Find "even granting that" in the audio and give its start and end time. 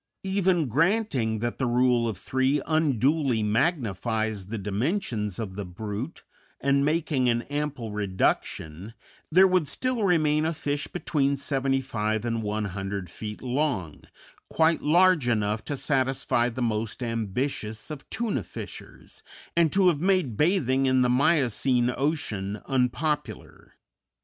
0.23-1.59